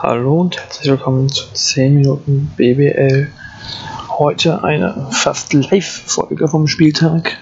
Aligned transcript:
Hallo 0.00 0.42
und 0.42 0.56
herzlich 0.56 0.92
willkommen 0.92 1.28
zu 1.28 1.52
10 1.52 1.96
Minuten 1.96 2.52
BBL. 2.56 3.32
Heute 4.10 4.62
eine 4.62 5.08
fast 5.10 5.52
Live-Folge 5.52 6.46
vom 6.46 6.68
Spieltag 6.68 7.36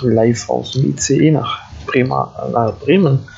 live 0.00 0.48
aus 0.48 0.72
dem 0.72 0.88
ICE 0.88 1.32
nach, 1.32 1.60
Bremer, 1.84 2.32
nach 2.50 2.78
Bremen. 2.78 3.28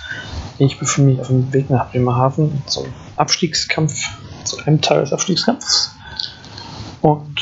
Ich 0.59 0.79
befinde 0.79 1.11
mich 1.11 1.21
auf 1.21 1.27
dem 1.27 1.53
Weg 1.53 1.69
nach 1.69 1.91
Bremerhaven 1.91 2.63
zum 2.67 2.87
Abstiegskampf, 3.17 4.05
zu 4.45 4.59
einem 4.61 4.81
Teil 4.81 5.01
des 5.01 5.13
Abstiegskampfs. 5.13 5.97
Und 7.01 7.41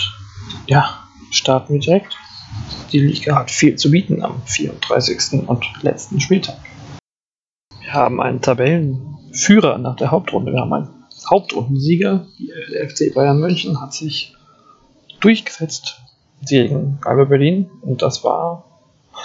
ja, 0.67 0.99
starten 1.31 1.75
wir 1.75 1.81
direkt. 1.81 2.17
Die 2.91 3.01
Liga 3.01 3.37
hat 3.37 3.51
viel 3.51 3.77
zu 3.77 3.91
bieten 3.91 4.25
am 4.25 4.41
34. 4.47 5.47
und 5.47 5.63
letzten 5.83 6.21
Spieltag. 6.21 6.57
Wir 7.83 7.93
haben 7.93 8.19
einen 8.23 8.41
Tabellenführer 8.41 9.77
nach 9.77 9.97
der 9.97 10.11
Hauptrunde. 10.11 10.53
Wir 10.53 10.61
haben 10.63 10.73
einen 10.73 10.98
Hauptrundensieger. 11.31 12.27
Der 12.73 12.89
FC 12.89 13.15
Bayern 13.15 13.41
München 13.41 13.81
hat 13.81 13.93
sich 13.93 14.35
durchgesetzt 15.21 16.01
gegen 16.47 16.99
Alba 17.05 17.25
Berlin 17.25 17.69
und 17.83 18.03
das 18.03 18.25
war 18.25 18.65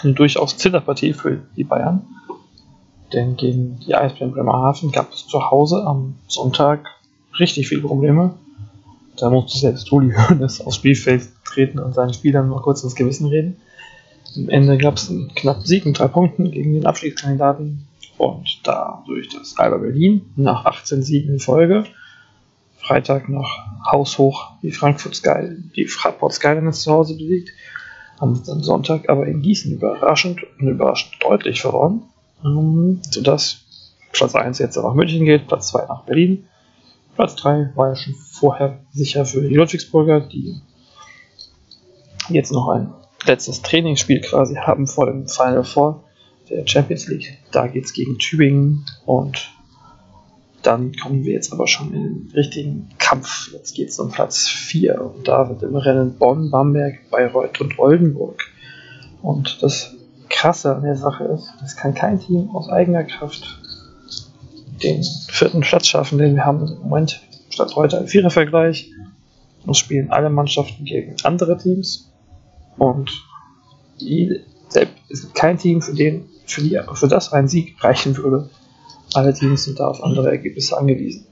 eine 0.01 0.13
durchaus 0.13 0.57
Zitterpartie 0.57 1.13
für 1.13 1.43
die 1.55 1.63
Bayern. 1.63 2.05
Denn 3.13 3.35
gegen 3.37 3.79
die 3.79 3.93
Eisbären 3.93 4.33
Bremerhaven 4.33 4.91
gab 4.91 5.13
es 5.13 5.27
zu 5.27 5.51
Hause 5.51 5.85
am 5.85 6.15
Sonntag 6.27 6.87
richtig 7.39 7.67
viele 7.67 7.81
Probleme. 7.81 8.33
Da 9.17 9.29
musste 9.29 9.59
selbst 9.59 9.91
Uli 9.91 10.13
Hoeneß 10.13 10.61
aufs 10.61 10.77
Spielfeld 10.77 11.29
treten 11.45 11.79
und 11.79 11.93
seinen 11.93 12.13
Spielern 12.13 12.49
mal 12.49 12.61
kurz 12.61 12.83
ins 12.83 12.95
Gewissen 12.95 13.27
reden. 13.27 13.57
Am 14.35 14.49
Ende 14.49 14.77
gab 14.79 14.95
es 14.95 15.09
einen 15.09 15.33
knappen 15.35 15.65
Sieg 15.65 15.85
mit 15.85 15.99
drei 15.99 16.07
Punkten 16.07 16.49
gegen 16.49 16.73
den 16.73 16.87
Abstiegskandidaten 16.87 17.87
und 18.17 18.59
dadurch, 18.63 19.29
dass 19.29 19.57
Alba 19.57 19.77
Berlin 19.77 20.33
nach 20.35 20.65
18 20.65 21.03
Siegen 21.03 21.33
in 21.33 21.39
Folge. 21.39 21.85
Freitag 22.77 23.29
noch 23.29 23.49
haushoch 23.89 24.51
die 24.61 24.71
Frankfurt 24.71 25.15
Sky, 25.15 25.55
die 25.75 25.85
Fraport 25.85 26.33
Skyliners 26.33 26.81
zu 26.81 26.91
Hause 26.91 27.15
besiegt, 27.15 27.51
haben 28.19 28.35
sie 28.35 28.51
am 28.51 28.61
Sonntag 28.61 29.09
aber 29.09 29.25
in 29.25 29.41
Gießen 29.41 29.71
überraschend 29.71 30.41
und 30.59 30.67
überraschend 30.67 31.15
deutlich 31.21 31.61
verloren, 31.61 32.03
ähm, 32.43 33.01
sodass 33.09 33.61
Platz 34.11 34.35
1 34.35 34.59
jetzt 34.59 34.75
nach 34.75 34.93
München 34.93 35.25
geht, 35.25 35.47
Platz 35.47 35.69
2 35.69 35.85
nach 35.87 36.03
Berlin. 36.03 36.45
Platz 37.15 37.35
3 37.35 37.71
war 37.75 37.89
ja 37.89 37.95
schon 37.95 38.15
vorher 38.15 38.79
sicher 38.91 39.25
für 39.25 39.41
die 39.41 39.55
Ludwigsburger, 39.55 40.21
die 40.21 40.61
jetzt 42.29 42.51
noch 42.51 42.69
ein 42.69 42.93
letztes 43.25 43.61
Trainingsspiel 43.61 44.21
quasi 44.21 44.55
haben 44.55 44.87
vor 44.87 45.05
dem 45.05 45.27
Final 45.27 45.63
Four 45.63 46.03
der 46.53 46.67
Champions 46.67 47.07
League. 47.07 47.37
Da 47.51 47.67
geht 47.67 47.85
es 47.85 47.93
gegen 47.93 48.17
Tübingen 48.17 48.85
und 49.05 49.51
dann 50.61 50.93
kommen 50.95 51.25
wir 51.25 51.33
jetzt 51.33 51.51
aber 51.51 51.67
schon 51.67 51.93
in 51.93 52.03
den 52.03 52.31
richtigen 52.33 52.89
Kampf. 52.97 53.51
Jetzt 53.51 53.73
geht 53.73 53.89
es 53.89 53.99
um 53.99 54.11
Platz 54.11 54.47
4 54.47 55.01
und 55.01 55.27
da 55.27 55.45
sind 55.45 55.61
im 55.61 55.75
Rennen 55.75 56.15
Bonn, 56.17 56.51
Bamberg, 56.51 57.09
Bayreuth 57.11 57.59
und 57.59 57.77
Oldenburg. 57.77 58.41
Und 59.21 59.61
das 59.61 59.95
Krasse 60.29 60.75
an 60.75 60.83
der 60.83 60.95
Sache 60.95 61.25
ist, 61.25 61.53
es 61.63 61.75
kann 61.75 61.93
kein 61.93 62.19
Team 62.19 62.49
aus 62.55 62.69
eigener 62.69 63.03
Kraft 63.03 63.59
den 64.83 65.03
vierten 65.29 65.61
Platz 65.61 65.87
schaffen, 65.87 66.17
den 66.17 66.35
wir 66.35 66.45
haben 66.45 66.65
im 66.67 66.79
Moment 66.79 67.21
statt 67.49 67.75
heute 67.75 67.99
ein 67.99 68.07
Vierervergleich. 68.07 68.91
Es 69.69 69.77
spielen 69.77 70.11
alle 70.11 70.29
Mannschaften 70.29 70.85
gegen 70.85 71.15
andere 71.23 71.57
Teams 71.57 72.11
und 72.77 73.11
die, 74.01 74.41
es 75.09 75.21
gibt 75.21 75.35
kein 75.35 75.57
Team, 75.57 75.81
für, 75.81 75.93
den, 75.93 76.25
für, 76.45 76.61
die, 76.61 76.79
für 76.93 77.07
das 77.07 77.31
ein 77.33 77.47
Sieg 77.47 77.81
reichen 77.83 78.15
würde. 78.17 78.49
Alle 79.13 79.33
Teams 79.33 79.63
sind 79.65 79.79
da 79.79 79.87
auf 79.87 80.03
andere 80.03 80.29
Ergebnisse 80.29 80.77
angewiesen. 80.77 81.25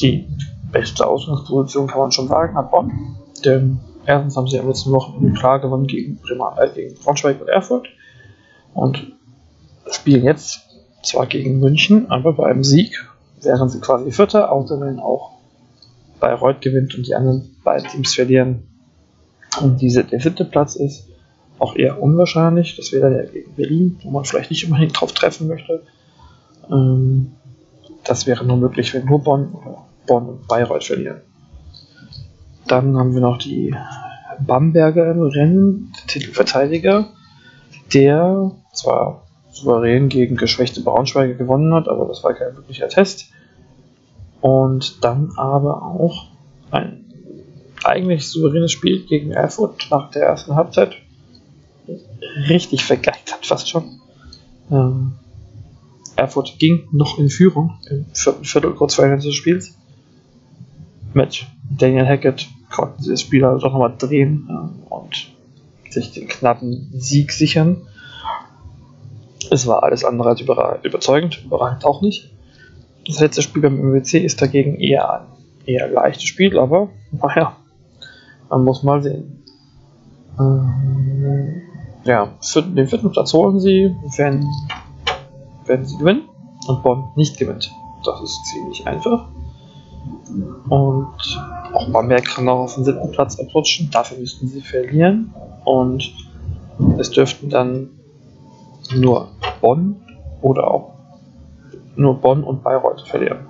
Die 0.00 0.26
beste 0.72 1.06
Ausgangsposition 1.06 1.86
kann 1.86 2.00
man 2.00 2.12
schon 2.12 2.28
sagen, 2.28 2.56
hat 2.56 2.70
Bonn. 2.70 3.16
Denn 3.44 3.78
erstens 4.04 4.36
haben 4.36 4.48
sie 4.48 4.58
am 4.58 4.68
letzten 4.68 4.92
Wochen 4.92 5.32
klar 5.34 5.60
gewonnen 5.60 5.86
gegen, 5.86 6.16
Bremer, 6.16 6.56
äh, 6.58 6.68
gegen 6.74 6.94
Braunschweig 6.96 7.40
und 7.40 7.48
Erfurt. 7.48 7.86
Und 8.74 9.12
spielen 9.90 10.24
jetzt 10.24 10.60
zwar 11.02 11.26
gegen 11.26 11.60
München, 11.60 12.10
aber 12.10 12.32
bei 12.32 12.46
einem 12.46 12.64
Sieg 12.64 13.06
wären 13.40 13.68
sie 13.68 13.80
quasi 13.80 14.10
Vierter, 14.10 14.50
außer 14.50 14.80
wenn 14.80 14.98
auch 14.98 15.32
Bayreuth 16.20 16.60
gewinnt 16.60 16.94
und 16.96 17.06
die 17.06 17.14
anderen 17.14 17.56
beiden 17.62 17.88
Teams 17.88 18.14
verlieren. 18.14 18.66
Und 19.60 19.80
diese, 19.80 20.04
der 20.04 20.20
vierte 20.20 20.44
Platz 20.44 20.76
ist 20.76 21.08
auch 21.58 21.76
eher 21.76 22.02
unwahrscheinlich. 22.02 22.76
Das 22.76 22.92
wäre 22.92 23.10
der 23.10 23.26
gegen 23.26 23.54
Berlin, 23.54 23.98
wo 24.02 24.10
man 24.10 24.24
vielleicht 24.24 24.50
nicht 24.50 24.66
unbedingt 24.66 24.98
drauf 24.98 25.12
treffen 25.12 25.48
möchte. 25.48 25.82
Ähm, 26.70 27.32
das 28.04 28.26
wäre 28.26 28.44
nur 28.44 28.56
möglich, 28.56 28.94
wenn 28.94 29.06
nur 29.06 29.22
Bonn 29.22 29.52
oder 29.52 29.84
Bonn 30.06 30.28
und 30.28 30.48
Bayreuth 30.48 30.84
verlieren. 30.84 31.20
Dann 32.66 32.96
haben 32.96 33.14
wir 33.14 33.20
noch 33.20 33.38
die 33.38 33.74
Bamberger 34.40 35.10
im 35.10 35.22
Rennen, 35.22 35.92
der 35.98 36.06
Titelverteidiger, 36.06 37.08
der 37.94 38.52
zwar 38.72 39.26
souverän 39.50 40.08
gegen 40.08 40.36
geschwächte 40.36 40.82
Braunschweiger 40.82 41.34
gewonnen 41.34 41.72
hat, 41.74 41.88
aber 41.88 42.06
das 42.06 42.22
war 42.22 42.34
kein 42.34 42.54
wirklicher 42.56 42.88
Test. 42.88 43.30
Und 44.40 45.02
dann 45.02 45.32
aber 45.36 45.82
auch 45.82 46.26
ein 46.70 47.04
eigentlich 47.84 48.28
souveränes 48.28 48.72
Spiel 48.72 49.06
gegen 49.06 49.30
Erfurt 49.30 49.88
nach 49.90 50.10
der 50.10 50.26
ersten 50.26 50.54
Halbzeit 50.54 50.96
richtig 52.48 52.84
vergeigt 52.84 53.32
hat, 53.32 53.46
fast 53.46 53.68
schon. 53.68 54.00
Ähm, 54.70 55.12
Erfurt 56.16 56.58
ging 56.58 56.88
noch 56.92 57.18
in 57.18 57.28
Führung 57.28 57.78
im 57.90 58.06
vierten 58.12 58.44
Viertel 58.44 58.72
kurz 58.74 58.94
vor 58.94 59.04
Ende 59.04 59.22
des 59.22 59.34
Spiels. 59.34 59.76
Mit 61.12 61.46
Daniel 61.70 62.06
Hackett 62.06 62.48
konnten 62.70 63.02
sie 63.02 63.10
das 63.10 63.20
Spiel 63.20 63.44
also 63.44 63.66
doch 63.66 63.72
nochmal 63.72 63.94
drehen 63.96 64.48
äh, 64.48 64.92
und 64.92 65.32
sich 65.90 66.12
den 66.12 66.28
knappen 66.28 66.90
Sieg 66.94 67.32
sichern. 67.32 67.82
Es 69.50 69.66
war 69.66 69.82
alles 69.82 70.04
andere 70.04 70.30
als 70.30 70.40
überzeugend, 70.40 71.44
überragend 71.44 71.84
auch 71.84 72.02
nicht. 72.02 72.30
Das 73.06 73.20
letzte 73.20 73.42
Spiel 73.42 73.62
beim 73.62 73.76
MWC 73.76 74.18
ist 74.18 74.42
dagegen 74.42 74.80
eher 74.80 75.20
ein 75.20 75.26
eher 75.66 75.88
leichtes 75.88 76.24
Spiel, 76.24 76.58
aber 76.58 76.88
naja, 77.12 77.56
man 78.48 78.64
muss 78.64 78.82
mal 78.82 79.02
sehen. 79.02 79.42
Ähm, 80.38 80.95
ja, 82.06 82.32
den 82.54 82.86
vierten 82.86 83.10
Platz 83.10 83.32
holen 83.32 83.60
sie, 83.60 83.94
wenn, 84.16 84.46
wenn 85.66 85.84
sie 85.84 85.96
gewinnen 85.98 86.28
und 86.68 86.82
Bonn 86.82 87.04
nicht 87.16 87.38
gewinnt. 87.38 87.70
Das 88.04 88.20
ist 88.20 88.44
ziemlich 88.46 88.86
einfach. 88.86 89.26
Und 90.68 91.40
auch 91.72 91.90
Bamberg 91.90 92.24
kann 92.24 92.48
auch 92.48 92.60
auf 92.60 92.74
den 92.74 92.84
siebten 92.84 93.10
Platz 93.10 93.38
abrutschen. 93.38 93.90
Dafür 93.90 94.18
müssten 94.18 94.48
sie 94.48 94.60
verlieren. 94.60 95.34
Und 95.64 96.12
es 96.98 97.10
dürften 97.10 97.50
dann 97.50 97.90
nur 98.94 99.28
Bonn 99.60 99.96
oder 100.42 100.70
auch 100.70 100.92
nur 101.96 102.14
Bonn 102.14 102.44
und 102.44 102.62
Bayreuth 102.62 103.02
verlieren. 103.02 103.46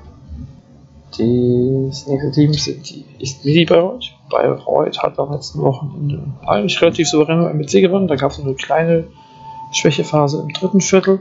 Das 1.11 2.07
nächste 2.07 2.31
Team 2.33 2.53
sind 2.53 2.89
die 2.89 3.05
ist 3.19 3.45
Midi 3.45 3.65
Bayreuth. 3.65 4.16
Bayreuth 4.31 5.03
hat 5.03 5.19
am 5.19 5.33
letzten 5.33 5.61
Wochenende 5.61 6.23
eigentlich 6.47 6.81
relativ 6.81 7.09
souverän 7.09 7.43
beim 7.43 7.59
MC 7.59 7.81
gewonnen. 7.81 8.09
Da 8.09 8.17
gab 8.17 8.33
es 8.33 8.41
eine 8.41 8.55
kleine 8.55 9.05
Schwächephase 9.73 10.41
im 10.41 10.49
dritten 10.53 10.81
Viertel, 10.81 11.21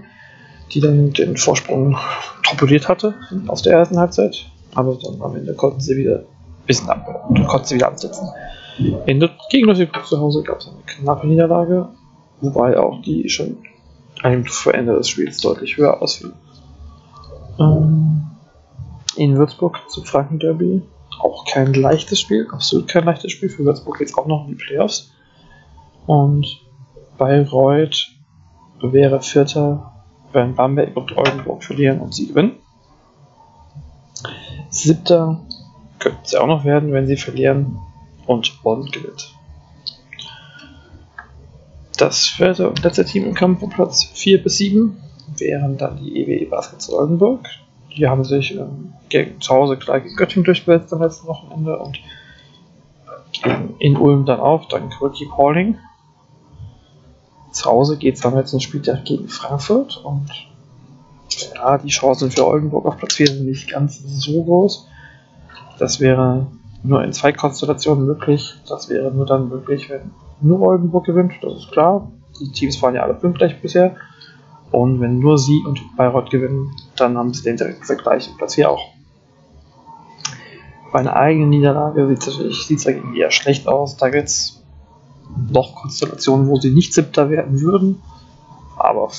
die 0.71 0.79
dann 0.79 1.13
den 1.13 1.37
Vorsprung 1.37 1.97
torpediert 2.43 2.87
hatte 2.87 3.15
aus 3.47 3.61
der 3.61 3.73
ersten 3.73 3.99
Halbzeit. 3.99 4.45
Aber 4.73 4.97
dann 5.01 5.21
am 5.21 5.35
Ende 5.35 5.53
konnten 5.53 5.79
sie 5.79 5.95
wieder 5.95 6.19
ein 6.19 6.65
bisschen 6.67 6.89
ab, 6.89 7.05
konnten 7.47 7.65
sie 7.65 7.75
wieder 7.75 7.89
ansetzen. 7.89 8.29
In 9.05 9.19
der, 9.19 9.31
Ludwigsburg 9.53 10.05
zu 10.05 10.19
Hause 10.19 10.43
gab 10.43 10.59
es 10.59 10.67
eine 10.67 10.81
knappe 10.85 11.27
Niederlage, 11.27 11.89
wobei 12.41 12.77
auch 12.77 13.01
die 13.01 13.29
schon 13.29 13.57
einem 14.21 14.45
vor 14.45 14.73
Ende 14.73 14.95
des 14.95 15.07
Spiels 15.07 15.39
deutlich 15.39 15.77
höher 15.77 16.01
ausfiel. 16.01 16.33
Ähm, 17.57 18.23
in 19.15 19.37
Würzburg 19.37 19.79
zum 19.89 20.03
Franken 20.03 20.39
Derby 20.39 20.81
auch 21.19 21.45
kein 21.45 21.73
leichtes 21.73 22.19
Spiel, 22.19 22.47
absolut 22.51 22.87
kein 22.87 23.05
leichtes 23.05 23.31
Spiel. 23.31 23.49
Für 23.49 23.65
Würzburg 23.65 23.97
geht 23.97 24.09
es 24.09 24.17
auch 24.17 24.27
noch 24.27 24.45
in 24.45 24.57
die 24.57 24.63
Playoffs. 24.63 25.11
Und 26.05 26.45
Bayreuth 27.17 28.11
wäre 28.81 29.21
Vierter, 29.21 30.05
wenn 30.31 30.55
Bamberg 30.55 30.95
und 30.95 31.17
Oldenburg 31.17 31.63
verlieren 31.63 31.99
und 31.99 32.13
sie 32.13 32.27
gewinnen. 32.27 32.57
Siebter 34.69 35.41
könnten 35.99 36.25
sie 36.25 36.37
auch 36.37 36.47
noch 36.47 36.65
werden, 36.65 36.91
wenn 36.91 37.07
sie 37.07 37.17
verlieren 37.17 37.79
und 38.27 38.61
Bonn 38.61 38.85
gewinnt. 38.91 39.33
Das 41.97 42.25
vierte 42.25 42.69
und 42.69 42.83
letzte 42.83 43.05
Team 43.05 43.25
im 43.25 43.33
Kampf 43.33 43.61
um 43.61 43.69
Platz 43.69 44.03
4 44.03 44.43
bis 44.43 44.57
7 44.57 44.97
wären 45.37 45.77
dann 45.77 45.97
die 45.97 46.21
EWE 46.21 46.49
Baskets 46.49 46.91
Oldenburg. 46.91 47.47
Die 47.97 48.07
haben 48.07 48.23
sich 48.23 48.55
ähm, 48.55 48.93
gegen, 49.09 49.39
zu 49.41 49.53
Hause 49.53 49.77
gleich 49.77 50.03
gegen 50.03 50.15
Göttingen 50.15 50.45
durchgesetzt 50.45 50.93
am 50.93 51.01
letzten 51.01 51.27
Wochenende 51.27 51.77
und 51.77 51.99
in 53.79 53.97
Ulm 53.97 54.25
dann 54.25 54.39
auch, 54.39 54.67
dank 54.67 55.01
Ricky 55.01 55.25
Pauling. 55.25 55.77
Zu 57.51 57.69
Hause 57.69 57.97
geht 57.97 58.15
es 58.15 58.25
am 58.25 58.35
letzten 58.35 58.59
Spieltag 58.59 59.05
gegen 59.05 59.27
Frankfurt 59.27 59.97
und 60.03 60.29
ja, 61.53 61.77
die 61.77 61.89
Chancen 61.89 62.31
für 62.31 62.45
Oldenburg 62.45 62.85
auf 62.85 62.97
Platz 62.97 63.15
4 63.15 63.27
sind 63.27 63.45
nicht 63.45 63.69
ganz 63.69 64.01
so 64.03 64.43
groß. 64.43 64.87
Das 65.79 65.99
wäre 65.99 66.47
nur 66.83 67.03
in 67.03 67.13
zwei 67.13 67.31
Konstellationen 67.31 68.05
möglich. 68.05 68.53
Das 68.67 68.89
wäre 68.89 69.11
nur 69.11 69.25
dann 69.25 69.49
möglich, 69.49 69.89
wenn 69.89 70.11
nur 70.41 70.61
Oldenburg 70.61 71.05
gewinnt, 71.05 71.33
das 71.41 71.53
ist 71.53 71.71
klar. 71.71 72.11
Die 72.39 72.51
Teams 72.51 72.81
waren 72.81 72.95
ja 72.95 73.03
alle 73.03 73.13
pünktlich 73.13 73.59
bisher. 73.61 73.95
Und 74.71 74.99
wenn 74.99 75.19
nur 75.19 75.37
sie 75.37 75.63
und 75.65 75.79
Bayreuth 75.95 76.29
gewinnen, 76.29 76.75
dann 76.95 77.17
haben 77.17 77.33
sie 77.33 77.43
den 77.43 77.57
direkten 77.57 77.85
Vergleich 77.85 78.27
im 78.27 78.37
Platz 78.37 78.55
4 78.55 78.69
auch. 78.69 78.89
Bei 80.91 80.99
einer 80.99 81.15
eigenen 81.15 81.49
Niederlage 81.49 82.07
sieht 82.07 82.77
es 82.79 82.83
dagegen 82.83 83.15
eher 83.15 83.31
schlecht 83.31 83.67
aus. 83.67 83.97
Da 83.97 84.09
gibt 84.09 84.27
es 84.27 84.63
noch 85.49 85.75
Konstellationen, 85.75 86.47
wo 86.47 86.59
sie 86.59 86.71
nicht 86.71 86.93
siebter 86.93 87.29
werden 87.29 87.59
würden. 87.61 88.01
Aber 88.77 89.11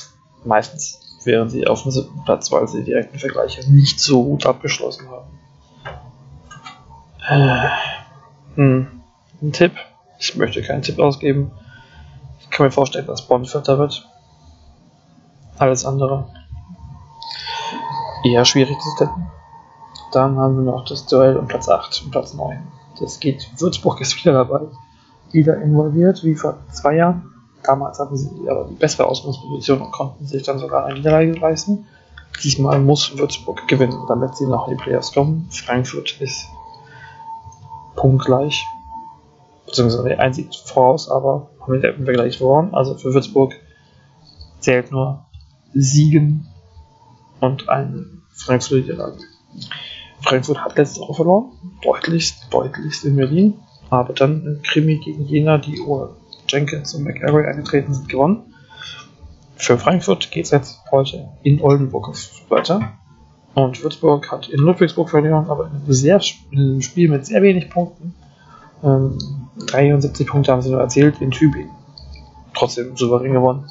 meistens 0.45 1.01
wären 1.25 1.49
sie 1.49 1.67
auf 1.67 1.83
dem 1.83 1.91
siebten 1.91 2.25
Platz, 2.25 2.51
weil 2.53 2.69
sie 2.69 2.85
direkten 2.85 3.19
Vergleiche 3.19 3.71
nicht 3.71 4.01
so 4.01 4.25
gut 4.25 4.47
abgeschlossen 4.47 5.09
haben. 5.09 5.29
Äh, 7.29 7.69
hm. 8.55 8.87
Ein 9.43 9.53
Tipp. 9.53 9.73
Ich 10.19 10.37
möchte 10.37 10.63
keinen 10.63 10.83
Tipp 10.83 10.99
ausgeben. 10.99 11.51
Ich 12.41 12.51
kann 12.51 12.67
mir 12.67 12.73
vorstellen, 12.73 13.07
dass 13.07 13.27
Bonn 13.27 13.45
Vierter 13.45 13.79
wird. 13.79 14.09
Alles 15.58 15.85
andere 15.85 16.26
eher 18.25 18.44
schwierig 18.44 18.79
zu 18.81 18.91
tippen. 18.99 19.26
Dann 20.12 20.37
haben 20.37 20.56
wir 20.56 20.73
noch 20.73 20.85
das 20.85 21.06
Duell 21.06 21.37
um 21.37 21.47
Platz 21.47 21.69
8 21.69 22.03
und 22.05 22.11
Platz 22.11 22.35
9. 22.35 22.58
Das 23.00 23.20
geht, 23.20 23.49
Würzburg 23.58 24.00
ist 24.00 24.17
wieder 24.17 24.32
dabei. 24.32 24.61
Wieder 25.32 25.61
involviert, 25.61 26.23
wie 26.25 26.35
vor 26.35 26.58
zwei 26.70 26.97
Jahren. 26.97 27.32
Damals 27.62 27.99
hatten 27.99 28.17
sie 28.17 28.31
aber 28.49 28.67
die 28.70 28.75
bessere 28.75 29.06
Ausgangsposition 29.06 29.81
und 29.81 29.91
konnten 29.91 30.25
sich 30.25 30.43
dann 30.44 30.58
sogar 30.58 30.87
eine 30.87 30.94
Niederlage 30.94 31.32
leisten. 31.32 31.87
Diesmal 32.43 32.79
muss 32.79 33.17
Würzburg 33.19 33.67
gewinnen, 33.67 33.99
damit 34.09 34.37
sie 34.37 34.47
noch 34.47 34.69
in 34.69 34.76
die 34.76 34.82
Playoffs 34.82 35.12
kommen. 35.12 35.49
Frankfurt 35.50 36.20
ist 36.20 36.47
punktgleich, 37.97 38.64
beziehungsweise 39.67 40.19
ein 40.19 40.32
Sieg 40.32 40.55
voraus, 40.55 41.11
aber 41.11 41.49
haben 41.61 41.82
wir 41.82 42.12
gleich 42.12 42.38
verloren. 42.38 42.73
Also 42.73 42.94
für 42.94 43.12
Würzburg 43.12 43.55
zählt 44.61 44.93
nur 44.93 45.25
Siegen 45.81 46.46
und 47.40 47.69
ein 47.69 48.23
Frankfurt 48.32 48.82
Niederlage. 48.82 49.19
Frankfurt 50.23 50.64
hat 50.64 50.76
letzte 50.76 51.00
Woche 51.00 51.14
verloren, 51.14 51.52
deutlich, 51.82 52.34
deutlichst 52.50 53.05
in 53.05 53.17
Berlin, 53.17 53.55
aber 53.90 54.12
dann 54.12 54.44
im 54.44 54.62
Krimi 54.62 54.99
gegen 54.99 55.26
Jena, 55.26 55.58
die 55.58 55.81
ohne 55.81 56.11
Jenkins 56.49 56.94
und 56.94 57.05
McAvoy 57.05 57.46
eingetreten 57.46 57.93
sind, 57.94 58.08
gewonnen. 58.08 58.55
Für 59.56 59.78
Frankfurt 59.78 60.31
geht 60.31 60.46
es 60.46 60.50
jetzt 60.50 60.81
heute 60.90 61.28
in 61.43 61.61
Oldenburg 61.61 62.08
weiter. 62.49 62.93
Und 63.55 63.82
Würzburg 63.82 64.31
hat 64.31 64.49
in 64.49 64.61
Ludwigsburg 64.61 65.08
verloren, 65.08 65.49
aber 65.49 65.70
in, 65.70 66.58
einem 66.58 66.82
Spiel 66.82 67.08
mit 67.08 67.25
sehr 67.25 67.40
wenig 67.40 67.70
Punkten. 67.70 68.14
Ähm, 68.84 69.17
73 69.67 70.26
Punkte 70.26 70.52
haben 70.52 70.61
sie 70.61 70.70
nur 70.70 70.81
erzielt 70.81 71.23
in 71.23 71.31
Tübingen. 71.31 71.70
Trotzdem 72.52 72.96
souverän 72.96 73.32
gewonnen. 73.32 73.70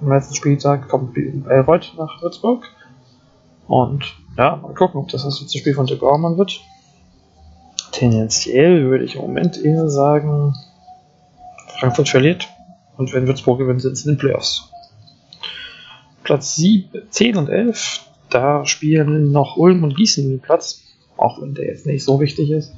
Am 0.00 0.12
letzten 0.12 0.34
Spieltag 0.34 0.88
kommt 0.88 1.14
Bayreuth 1.14 1.94
nach 1.96 2.22
Würzburg. 2.22 2.64
Und 3.66 4.04
ja, 4.36 4.56
mal 4.56 4.74
gucken, 4.74 5.00
ob 5.00 5.08
das 5.08 5.24
das 5.24 5.40
letzte 5.40 5.58
Spiel 5.58 5.74
von 5.74 5.86
De 5.86 5.96
Gorman 5.96 6.38
wird. 6.38 6.60
Tendenziell 7.92 8.84
würde 8.90 9.04
ich 9.04 9.16
im 9.16 9.22
Moment 9.22 9.62
eher 9.62 9.88
sagen, 9.88 10.54
Frankfurt 11.78 12.08
verliert. 12.08 12.48
Und 12.96 13.12
wenn 13.12 13.26
Würzburg 13.26 13.58
gewinnt, 13.58 13.82
sind 13.82 13.96
sie 13.96 14.08
in 14.08 14.14
den 14.14 14.20
Playoffs. 14.20 14.70
Platz 16.22 16.56
7, 16.56 17.02
10 17.10 17.36
und 17.36 17.48
11, 17.48 18.00
da 18.30 18.64
spielen 18.64 19.30
noch 19.30 19.56
Ulm 19.56 19.84
und 19.84 19.96
Gießen 19.96 20.28
den 20.28 20.40
Platz, 20.40 20.82
auch 21.16 21.40
wenn 21.40 21.54
der 21.54 21.66
jetzt 21.66 21.86
nicht 21.86 22.04
so 22.04 22.20
wichtig 22.20 22.50
ist. 22.50 22.74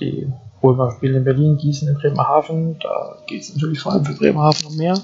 Die 0.00 0.26
Ulmer 0.60 0.90
spielen 0.92 1.16
in 1.16 1.24
Berlin, 1.24 1.56
Gießen 1.56 1.88
in 1.88 1.94
Bremerhaven, 1.94 2.78
da 2.80 3.18
geht 3.26 3.42
es 3.42 3.54
natürlich 3.54 3.80
vor 3.80 3.92
allem 3.92 4.04
für 4.04 4.14
Bremerhaven 4.14 4.66
um 4.66 4.76
mehr. 4.76 4.98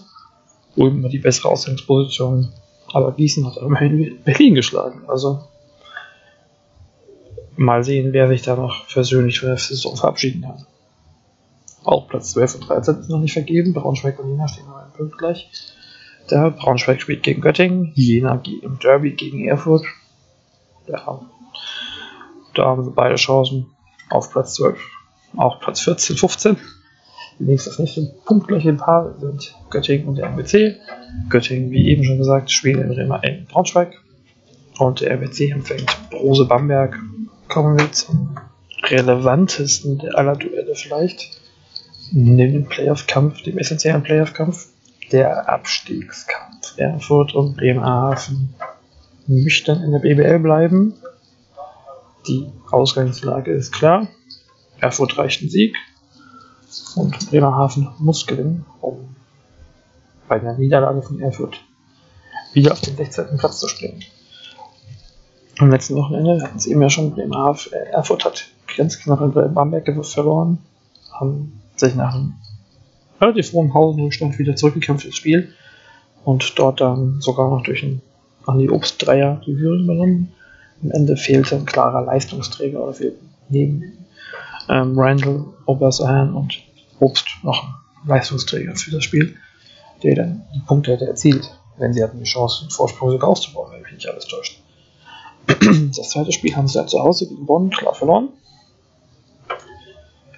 Ulm 0.76 1.04
hat 1.04 1.12
die 1.12 1.18
bessere 1.18 1.48
Ausgangsposition, 1.48 2.52
aber 2.92 3.12
Gießen 3.12 3.46
hat 3.46 3.56
immerhin 3.58 4.22
Berlin 4.24 4.54
geschlagen. 4.54 5.02
Also 5.08 5.44
mal 7.56 7.84
sehen, 7.84 8.12
wer 8.12 8.28
sich 8.28 8.42
da 8.42 8.56
noch 8.56 8.86
persönlich 8.88 9.40
für 9.40 9.54
die 9.54 9.60
Saison 9.60 9.96
verabschieden 9.96 10.42
kann. 10.42 10.66
Auch 11.84 12.08
Platz 12.08 12.30
12 12.32 12.56
und 12.56 12.68
13 12.68 13.00
ist 13.00 13.10
noch 13.10 13.20
nicht 13.20 13.34
vergeben. 13.34 13.74
Braunschweig 13.74 14.18
und 14.18 14.30
Jena 14.30 14.48
stehen 14.48 14.66
noch 14.66 14.76
einen 14.76 14.92
Punkt 14.92 15.18
gleich. 15.18 15.50
Der 16.30 16.50
Braunschweig 16.50 17.00
spielt 17.02 17.22
gegen 17.22 17.42
Göttingen, 17.42 17.92
Jena 17.94 18.40
im 18.62 18.78
Derby 18.78 19.12
gegen 19.12 19.46
Erfurt. 19.46 19.84
Ja, 20.88 21.20
da 22.54 22.64
haben 22.64 22.84
sie 22.84 22.90
beide 22.90 23.16
Chancen 23.16 23.66
auf 24.10 24.30
Platz 24.30 24.54
12. 24.54 24.78
Auch 25.36 25.60
Platz 25.60 25.80
14, 25.80 26.16
15. 26.16 26.56
Die 27.38 27.44
nächste, 27.44 27.70
das 27.70 27.78
nächste 27.78 28.14
punktgleiche 28.24 28.72
Paar 28.74 29.14
sind 29.18 29.54
Göttingen 29.70 30.06
und 30.06 30.16
der 30.16 30.26
MBC. 30.26 30.76
Göttingen, 31.28 31.70
wie 31.70 31.88
eben 31.88 32.04
schon 32.04 32.18
gesagt, 32.18 32.50
spielen 32.50 32.90
in 32.92 33.46
Braunschweig. 33.46 34.00
Und 34.78 35.00
der 35.00 35.12
MBC 35.12 35.50
empfängt 35.50 36.10
Brose 36.10 36.46
Bamberg. 36.46 36.98
Kommen 37.48 37.78
wir 37.78 37.90
zum 37.92 38.36
relevantesten 38.84 40.00
aller 40.14 40.36
Duelle 40.36 40.74
vielleicht. 40.74 41.40
Neben 42.12 42.52
dem 42.52 42.66
Playoff-Kampf, 42.66 43.42
dem 43.42 43.58
essentiellen 43.58 44.02
Playoff-Kampf, 44.02 44.68
der 45.10 45.48
Abstiegskampf. 45.48 46.74
Erfurt 46.76 47.34
und 47.34 47.56
Bremerhaven 47.56 48.54
möchten 49.26 49.82
in 49.82 49.92
der 49.92 49.98
BBL 49.98 50.38
bleiben. 50.38 50.94
Die 52.28 52.46
Ausgangslage 52.70 53.52
ist 53.52 53.72
klar. 53.72 54.06
Erfurt 54.80 55.18
reicht 55.18 55.42
ein 55.42 55.48
Sieg 55.48 55.74
und 56.96 57.30
Bremerhaven 57.30 57.88
muss 57.98 58.26
gewinnen, 58.26 58.64
um 58.80 59.14
bei 60.28 60.38
der 60.38 60.54
Niederlage 60.54 61.02
von 61.02 61.20
Erfurt 61.20 61.60
wieder 62.52 62.72
auf 62.72 62.80
den 62.80 62.96
16. 62.96 63.36
Platz 63.36 63.60
zu 63.60 63.68
springen. 63.68 64.02
Am 65.58 65.70
letzten 65.70 65.96
Wochenende 65.96 66.42
hatten 66.42 66.58
sie 66.58 66.70
eben 66.70 66.82
ja 66.82 66.90
schon 66.90 67.12
Bremerhaven, 67.12 67.72
äh, 67.72 67.90
Erfurt 67.90 68.24
hat 68.24 68.44
ganz 68.76 68.96
in 69.06 69.54
Bamberg 69.54 70.06
verloren, 70.06 70.58
haben 71.12 71.60
sich 71.76 71.94
nach 71.94 72.14
einem 72.14 72.34
relativ 73.20 73.52
hohen 73.52 73.70
Pausenrückstand 73.70 74.38
wieder 74.38 74.56
zurückgekämpft 74.56 75.06
ins 75.06 75.16
Spiel 75.16 75.52
und 76.24 76.58
dort 76.58 76.80
dann 76.80 77.20
sogar 77.20 77.50
noch 77.50 77.62
durch 77.62 77.82
einen 77.82 78.02
Andi 78.46 78.68
Obst 78.68 79.04
Dreier 79.04 79.40
die 79.46 79.54
Führung 79.54 79.84
übernommen. 79.84 80.32
Am 80.82 80.90
Ende 80.90 81.16
fehlte 81.16 81.56
ein 81.56 81.66
klarer 81.66 82.02
Leistungsträger 82.02 82.82
oder 82.82 82.94
fehlten 82.94 83.30
neben 83.48 84.03
ähm, 84.68 84.98
Randall, 84.98 85.44
Obersahan 85.66 86.34
und 86.34 86.58
Obst 87.00 87.26
noch 87.42 87.62
ein 87.62 88.08
Leistungsträger 88.08 88.76
für 88.76 88.90
das 88.90 89.04
Spiel, 89.04 89.36
der 90.02 90.14
dann 90.14 90.44
die 90.54 90.60
Punkte 90.60 90.92
hätte 90.92 91.06
erzielt, 91.06 91.50
wenn 91.78 91.92
sie 91.92 92.02
hatten 92.02 92.18
die 92.18 92.24
Chance, 92.24 92.64
den 92.64 92.70
Vorsprung 92.70 93.10
sogar 93.10 93.30
auszubauen, 93.30 93.72
wenn 93.72 93.82
mich 93.82 93.92
nicht 93.92 94.08
alles 94.08 94.26
täuscht. 94.26 94.60
Das 95.96 96.10
zweite 96.10 96.32
Spiel 96.32 96.56
haben 96.56 96.68
sie 96.68 96.78
dann 96.78 96.88
zu 96.88 97.00
Hause 97.00 97.28
gegen 97.28 97.46
Bonn 97.46 97.70
klar 97.70 97.94
verloren. 97.94 98.30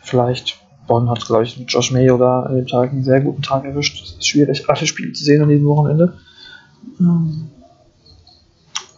Vielleicht 0.02 0.58
Bonn 0.86 1.10
hat, 1.10 1.24
glaube 1.24 1.44
ich, 1.44 1.58
mit 1.58 1.70
Josh 1.70 1.90
Mayo 1.90 2.16
da 2.16 2.42
an 2.42 2.56
dem 2.56 2.66
Tag 2.66 2.90
einen 2.90 3.04
sehr 3.04 3.20
guten 3.20 3.42
Tag 3.42 3.64
erwischt. 3.64 4.02
Es 4.02 4.12
ist 4.12 4.26
schwierig, 4.26 4.68
alle 4.68 4.86
Spiele 4.86 5.12
zu 5.12 5.24
sehen 5.24 5.42
an 5.42 5.48
diesem 5.48 5.66
Wochenende. 5.66 6.18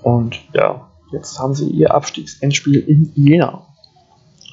Und 0.02 0.36
ja, 0.52 0.88
jetzt 1.12 1.38
haben 1.38 1.54
sie 1.54 1.68
ihr 1.70 1.94
Abstiegsendspiel 1.94 2.80
in 2.80 3.12
Jena. 3.14 3.66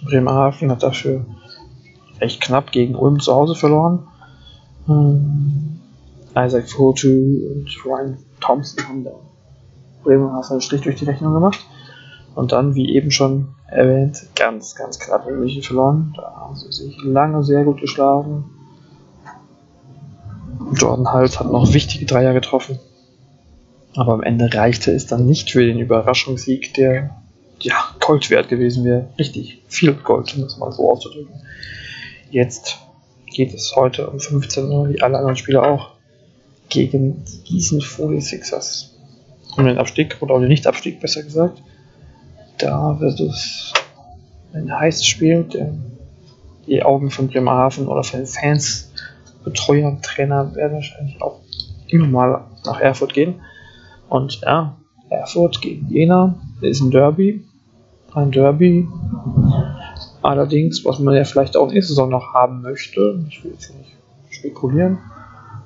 Bremerhaven 0.05 0.71
hat 0.71 0.83
dafür 0.83 1.25
recht 2.21 2.41
knapp 2.41 2.71
gegen 2.71 2.95
Ulm 2.95 3.19
zu 3.19 3.33
Hause 3.33 3.55
verloren. 3.55 4.07
Ähm, 4.87 5.79
Isaac 6.37 6.69
Fotu 6.69 7.07
und 7.07 7.67
Ryan 7.85 8.17
Thompson 8.39 8.87
haben 8.87 9.03
da 9.03 9.11
Bremerhaven 10.03 10.51
einen 10.51 10.61
Strich 10.61 10.81
durch 10.81 10.95
die 10.95 11.05
Rechnung 11.05 11.33
gemacht. 11.33 11.65
Und 12.35 12.51
dann, 12.51 12.75
wie 12.75 12.93
eben 12.93 13.11
schon 13.11 13.55
erwähnt, 13.67 14.27
ganz, 14.35 14.75
ganz 14.75 14.99
knapp 14.99 15.27
in 15.27 15.39
München 15.39 15.63
verloren. 15.63 16.13
Da 16.15 16.35
haben 16.35 16.55
sie 16.55 16.71
sich 16.71 17.01
lange 17.03 17.43
sehr 17.43 17.63
gut 17.63 17.79
geschlagen. 17.79 18.45
Jordan 20.73 21.11
Hals 21.11 21.39
hat 21.39 21.51
noch 21.51 21.73
wichtige 21.73 22.05
Dreier 22.05 22.33
getroffen. 22.33 22.79
Aber 23.95 24.13
am 24.13 24.23
Ende 24.23 24.53
reichte 24.53 24.91
es 24.91 25.07
dann 25.07 25.25
nicht 25.25 25.51
für 25.51 25.65
den 25.65 25.79
Überraschungssieg, 25.79 26.73
der 26.73 27.21
Gold 28.05 28.29
wert 28.29 28.49
gewesen 28.49 28.85
wäre. 28.85 29.07
Richtig 29.17 29.63
viel 29.67 29.93
Gold, 29.93 30.35
um 30.35 30.43
das 30.43 30.57
mal 30.57 30.71
so 30.71 30.91
auszudrücken. 30.91 31.33
Jetzt 32.29 32.77
geht 33.25 33.53
es 33.53 33.75
heute 33.75 34.07
um 34.09 34.19
15 34.19 34.69
Uhr, 34.69 34.89
wie 34.89 35.01
alle 35.01 35.17
anderen 35.17 35.35
Spieler 35.35 35.63
auch, 35.63 35.91
gegen 36.69 37.23
die 37.25 37.43
Gießen 37.43 37.81
Folie 37.81 38.21
Sixers. 38.21 38.95
Um 39.57 39.65
den 39.65 39.79
Abstieg 39.79 40.17
oder 40.21 40.35
um 40.35 40.41
den 40.41 40.49
Nicht-Abstieg, 40.49 40.99
besser 40.99 41.23
gesagt. 41.23 41.63
Da 42.59 42.99
wird 42.99 43.19
es 43.19 43.73
ein 44.53 44.71
heißes 44.71 45.05
Spiel. 45.05 45.43
Der, 45.45 45.73
die 46.67 46.83
Augen 46.83 47.09
von 47.09 47.27
Bremerhaven 47.27 47.87
oder 47.87 48.03
von 48.03 48.25
Fans, 48.27 48.91
Betreuer, 49.43 49.97
Trainer 50.03 50.53
werden 50.55 50.73
wahrscheinlich 50.73 51.21
auch 51.21 51.39
immer 51.87 52.07
mal 52.07 52.45
nach 52.65 52.79
Erfurt 52.79 53.13
gehen. 53.13 53.41
Und 54.09 54.41
ja, 54.41 54.77
Erfurt 55.09 55.61
gegen 55.61 55.89
Jena 55.89 56.35
ist 56.61 56.81
ein 56.81 56.91
Derby. 56.91 57.43
Ein 58.15 58.31
Derby. 58.31 58.87
Allerdings, 60.21 60.85
was 60.85 60.99
man 60.99 61.15
ja 61.15 61.25
vielleicht 61.25 61.57
auch 61.57 61.69
nächste 61.69 61.91
Saison 61.91 62.09
noch 62.09 62.33
haben 62.33 62.61
möchte, 62.61 63.21
ich 63.27 63.43
will 63.43 63.51
jetzt 63.51 63.75
nicht 63.77 63.97
spekulieren. 64.29 64.99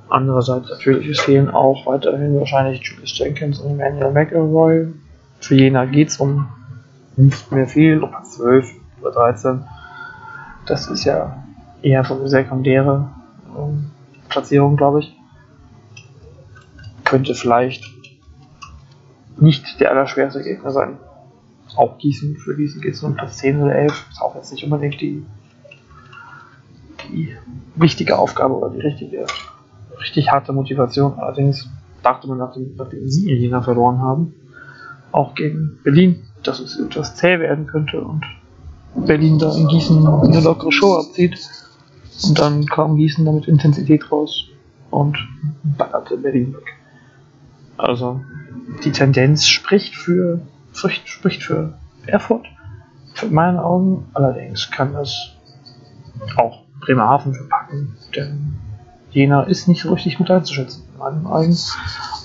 Andererseits 0.09 0.67
natürlich, 0.67 1.07
es 1.07 1.19
fehlen 1.19 1.49
auch 1.49 1.85
weiterhin 1.85 2.39
wahrscheinlich 2.39 2.81
Julius 2.81 3.15
Jenkins 3.17 3.59
und 3.59 3.79
Emmanuel 3.79 4.11
McElroy. 4.11 4.87
Für 5.39 5.55
Jena 5.55 5.85
geht 5.85 6.09
es 6.09 6.17
um 6.17 6.47
nicht 7.15 7.51
mehr 7.51 7.67
viel, 7.67 8.03
um 8.03 8.11
12 8.23 8.73
oder 9.01 9.11
13. 9.11 9.63
Das 10.65 10.87
ist 10.87 11.03
ja 11.05 11.43
eher 11.83 12.03
so 12.03 12.15
eine 12.15 12.27
sekundäre 12.27 13.09
ähm, 13.55 13.91
Platzierung, 14.27 14.75
glaube 14.75 15.01
ich. 15.01 15.15
Könnte 17.05 17.35
vielleicht 17.35 17.83
nicht 19.37 19.79
der 19.79 19.91
allerschwerste 19.91 20.41
Gegner 20.41 20.71
sein. 20.71 20.97
Auch 21.75 21.97
Gießen, 21.97 22.37
für 22.37 22.55
Gießen 22.55 22.81
geht 22.81 22.93
es 22.93 23.03
um 23.03 23.15
Platz 23.15 23.37
10 23.37 23.61
oder 23.61 23.75
11. 23.75 24.07
Ist 24.11 24.21
auch 24.21 24.35
jetzt 24.35 24.51
nicht 24.51 24.63
unbedingt 24.63 24.99
die, 25.01 25.25
die 27.09 27.35
wichtige 27.75 28.17
Aufgabe 28.17 28.55
oder 28.55 28.69
die 28.69 28.81
richtige, 28.81 29.25
richtig 29.99 30.31
harte 30.31 30.53
Motivation. 30.53 31.13
Allerdings 31.19 31.69
dachte 32.03 32.27
man, 32.27 32.37
nachdem, 32.37 32.75
nachdem 32.75 33.07
sie 33.07 33.31
Jena 33.33 33.61
verloren 33.61 33.99
haben, 33.99 34.33
auch 35.11 35.35
gegen 35.35 35.79
Berlin, 35.83 36.23
dass 36.43 36.59
es 36.59 36.79
etwas 36.79 37.15
zäh 37.15 37.39
werden 37.39 37.67
könnte 37.67 38.01
und 38.01 38.23
Berlin 38.95 39.39
da 39.39 39.55
in 39.55 39.67
Gießen 39.67 40.05
eine 40.07 40.41
lockere 40.41 40.71
Show 40.71 40.95
abzieht. 40.95 41.37
Und 42.23 42.39
dann 42.39 42.65
kam 42.65 42.97
Gießen 42.97 43.23
damit 43.23 43.47
Intensität 43.47 44.11
raus 44.11 44.47
und 44.89 45.17
ballerte 45.63 46.17
Berlin 46.17 46.53
weg. 46.53 46.75
Also 47.77 48.21
die 48.83 48.91
Tendenz 48.91 49.47
spricht 49.47 49.95
für, 49.95 50.41
spricht, 50.73 51.07
spricht 51.07 51.43
für 51.43 51.73
Erfurt, 52.05 52.47
für 53.13 53.27
meinen 53.27 53.59
Augen. 53.59 54.09
Allerdings 54.13 54.69
kann 54.71 54.93
das 54.93 55.35
auch 56.37 56.63
Bremerhaven 56.81 57.33
verpacken, 57.33 57.97
denn 58.15 58.57
Jena 59.11 59.43
ist 59.43 59.67
nicht 59.67 59.81
so 59.81 59.93
richtig 59.93 60.17
gut 60.17 60.29
einzuschätzen, 60.29 60.83
in 60.93 60.99
meinen 60.99 61.25
Augen. 61.25 61.57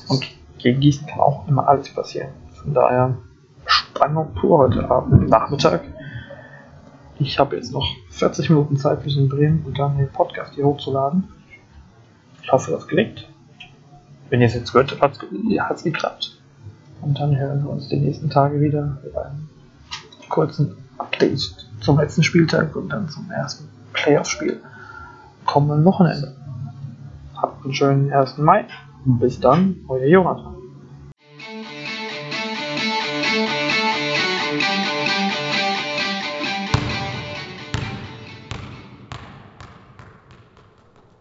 Und 0.09 0.25
gegen 0.59 0.81
Gießen 0.81 1.07
kann 1.07 1.21
auch 1.21 1.49
immer 1.49 1.67
alles 1.67 1.93
passieren. 1.93 2.31
Von 2.63 2.75
daher 2.75 3.17
Spannung 3.67 4.35
pur 4.35 4.59
heute 4.59 4.91
Abend, 4.91 5.29
Nachmittag. 5.29 5.83
Ich 7.19 7.39
habe 7.39 7.57
jetzt 7.57 7.73
noch 7.73 7.87
40 8.11 8.51
Minuten 8.51 8.77
Zeit 8.77 9.03
bis 9.03 9.17
in 9.17 9.29
Bremen 9.29 9.63
und 9.65 9.79
dann 9.79 9.97
den 9.97 10.11
Podcast 10.11 10.55
hier 10.55 10.65
hochzuladen. 10.65 11.29
Ich 12.43 12.53
hoffe, 12.53 12.73
das 12.73 12.87
gelingt. 12.87 13.29
Wenn 14.29 14.41
ihr 14.41 14.49
es 14.49 14.55
jetzt 14.55 14.73
gehört 14.73 15.01
habt, 15.01 15.21
hat 15.23 15.77
es 15.77 15.85
geklappt. 15.85 16.39
Und 17.05 17.21
dann 17.21 17.37
hören 17.37 17.63
wir 17.63 17.71
uns 17.71 17.89
die 17.89 17.99
nächsten 17.99 18.31
Tage 18.31 18.61
wieder 18.63 18.97
mit 19.05 19.15
einem 19.15 19.49
kurzen 20.31 20.75
Update 20.97 21.69
zum 21.81 21.99
letzten 21.99 22.23
Spieltag 22.23 22.75
und 22.75 22.89
dann 22.89 23.11
zum 23.11 23.31
ersten 23.31 23.69
Playoff-Spiel. 23.93 24.59
Kommenden 25.45 25.85
Wochenende. 25.85 26.35
Habt 27.37 27.63
einen 27.63 27.75
schönen 27.75 28.11
1. 28.11 28.39
Mai. 28.39 28.65
Bis 29.05 29.39
dann, 29.39 29.77
euer 29.87 30.07
Jonathan. 30.07 30.55